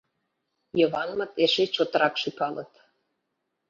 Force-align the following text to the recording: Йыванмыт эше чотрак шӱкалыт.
Йыванмыт 0.79 1.31
эше 1.43 1.65
чотрак 1.75 2.13
шӱкалыт. 2.21 2.71